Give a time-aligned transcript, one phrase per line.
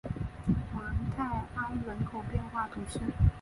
[0.73, 1.23] 芒泰
[1.53, 2.99] 埃人口变化图示